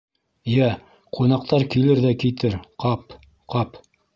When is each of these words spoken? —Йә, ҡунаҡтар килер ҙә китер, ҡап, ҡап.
—Йә, 0.53 0.69
ҡунаҡтар 1.17 1.67
килер 1.75 2.01
ҙә 2.07 2.15
китер, 2.25 2.59
ҡап, 2.87 3.17
ҡап. 3.57 3.83